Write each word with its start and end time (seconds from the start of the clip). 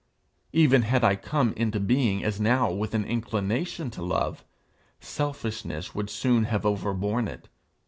Even 0.51 0.81
had 0.81 1.03
I 1.03 1.15
come 1.15 1.53
into 1.53 1.79
being 1.79 2.23
as 2.23 2.39
now 2.39 2.71
with 2.71 2.95
an 2.95 3.05
inclination 3.05 3.91
to 3.91 4.01
love, 4.01 4.43
selfishness 4.99 5.93
would 5.93 6.09
soon 6.09 6.45
have 6.45 6.65
overborne 6.65 7.27
it. 7.27 7.49